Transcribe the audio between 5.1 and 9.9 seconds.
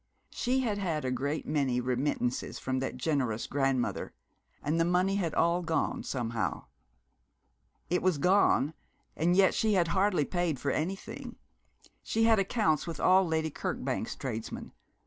had all gone, somehow. It was gone, and yet she had